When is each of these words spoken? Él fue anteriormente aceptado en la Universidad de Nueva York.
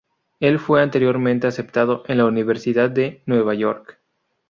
Él 0.39 0.57
fue 0.57 0.81
anteriormente 0.81 1.45
aceptado 1.45 2.01
en 2.07 2.17
la 2.17 2.25
Universidad 2.25 2.89
de 2.89 3.21
Nueva 3.27 3.53
York. 3.53 3.99